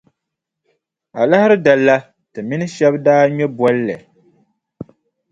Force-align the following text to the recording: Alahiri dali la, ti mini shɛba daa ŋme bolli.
Alahiri 1.21 1.57
dali 1.65 1.83
la, 1.87 1.97
ti 2.31 2.39
mini 2.47 2.65
shɛba 2.75 2.97
daa 3.05 3.23
ŋme 3.33 3.45
bolli. 3.57 3.95